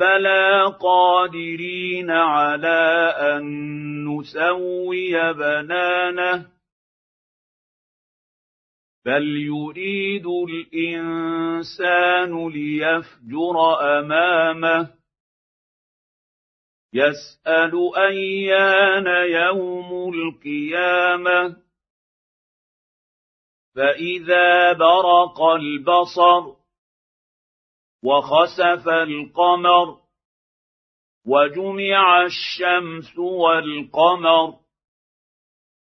بلى 0.00 0.76
قادرين 0.80 2.10
على 2.10 3.14
أن 3.18 3.44
نسوي 4.08 5.32
بنانه 5.32 6.46
بل 9.04 9.24
يريد 9.36 10.26
الإنسان 10.26 11.28
ليفجر 12.48 13.80
أمامه. 13.98 14.94
يسأل 16.92 17.92
أيان 17.96 19.06
يوم 19.30 20.14
القيامة. 20.14 21.56
فإذا 23.74 24.72
برق 24.72 25.42
البصر 25.42 26.59
وخسف 28.04 28.88
القمر 28.88 30.00
وجمع 31.26 32.22
الشمس 32.22 33.18
والقمر. 33.18 34.54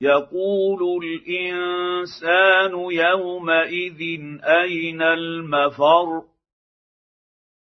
يقول 0.00 1.04
الإنسان 1.04 2.90
يومئذ 2.90 4.00
أين 4.44 5.02
المفر؟ 5.02 6.22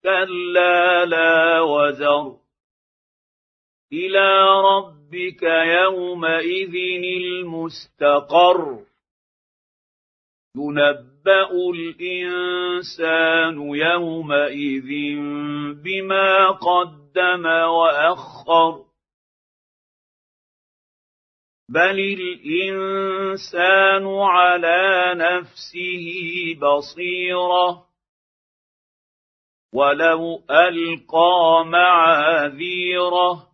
كلا 0.02 1.04
لا 1.04 1.60
وزر. 1.60 2.36
إلى 3.92 4.44
ربك 4.60 5.42
يومئذ 5.82 6.74
المستقر. 7.24 8.93
ينبا 10.56 11.50
الانسان 11.70 13.58
يومئذ 13.58 14.88
بما 15.82 16.50
قدم 16.50 17.46
واخر 17.46 18.84
بل 21.68 22.00
الانسان 22.00 24.06
على 24.06 25.14
نفسه 25.16 26.06
بصيره 26.62 27.86
ولو 29.74 30.42
القى 30.50 31.64
معاذيره 31.66 33.53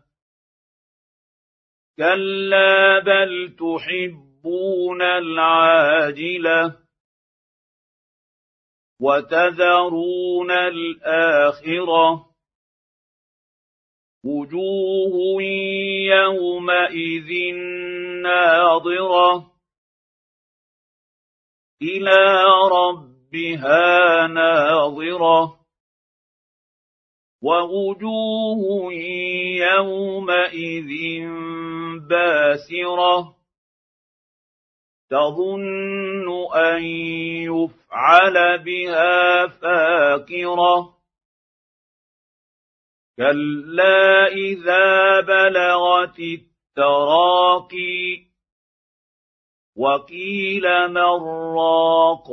كلا 2.01 2.99
بل 2.99 3.55
تحبون 3.59 5.01
العاجله 5.01 6.77
وتذرون 9.01 10.51
الاخره 10.51 12.31
وجوه 14.25 15.41
يومئذ 16.15 17.29
ناظره 18.23 19.51
إلى 21.81 22.45
ربها 22.71 24.27
ناظره 24.27 25.60
ووجوه 27.41 28.93
يومئذ 29.73 30.91
باسرة 32.09 33.35
تظن 35.09 36.27
أن 36.55 36.83
يفعل 37.49 38.57
بها 38.57 39.47
فاقرة 39.47 40.97
كلا 43.17 44.27
إذا 44.27 45.19
بلغت 45.19 46.19
التراقي 46.19 48.21
وقيل 49.75 50.87
من 50.87 51.19
راق 51.57 52.27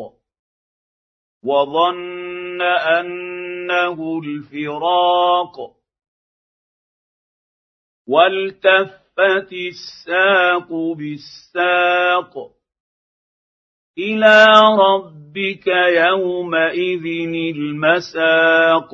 وظن 1.45 2.63
انه 3.71 4.21
الفراق 4.25 5.77
والتفت 8.09 9.53
الساق 9.53 10.73
بالساق 10.73 12.35
إلى 13.99 14.47
ربك 14.79 15.67
يومئذ 16.07 17.07
المساق 17.57 18.91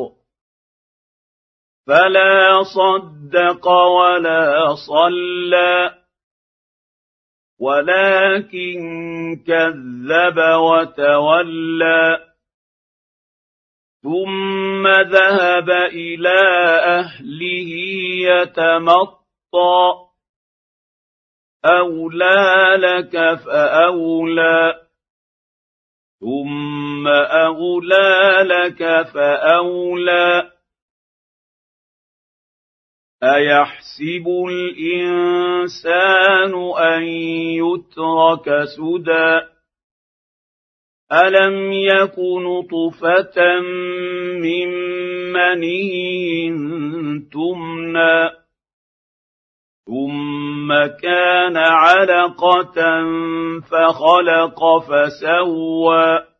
فلا 1.86 2.62
صدق 2.62 3.68
ولا 3.68 4.74
صلى 4.74 6.04
ولكن 7.60 8.76
كذب 9.46 10.38
وتولى 10.38 12.34
ثم 14.02 14.63
ذهب 14.86 15.70
إلى 15.70 16.40
أهله 16.84 17.70
يتمطى. 18.30 20.04
أولى 21.64 22.76
لك 22.76 23.34
فأولى 23.34 24.80
ثم 26.20 27.08
أولى 27.08 28.42
لك 28.42 29.02
فأولى. 29.14 30.50
أيحسب 33.22 34.26
الإنسان 34.48 36.54
أن 36.78 37.02
يترك 37.62 38.64
سدى؟ 38.64 39.53
الم 41.14 41.72
يك 41.72 42.18
نطفه 42.18 43.60
من 44.40 44.68
مني 45.32 46.48
تمنى 47.32 48.30
ثم 49.86 50.68
كان 51.02 51.56
علقه 51.56 52.74
فخلق 53.70 54.78
فسوى 54.78 56.34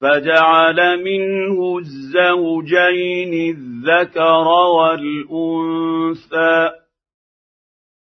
فجعل 0.00 1.04
منه 1.04 1.78
الزوجين 1.78 3.56
الذكر 3.56 4.48
والانثى 4.78 6.00